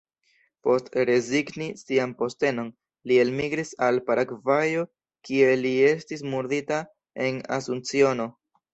Post 0.67 0.87
rezigni 1.09 1.67
sian 1.81 2.15
postenon, 2.21 2.73
li 3.11 3.21
elmigris 3.25 3.75
al 3.91 4.01
Paragvajo, 4.09 4.89
kie 5.31 5.55
li 5.63 5.77
estis 5.95 6.29
murdita 6.35 6.85
en 7.31 7.43
Asunciono. 7.63 8.33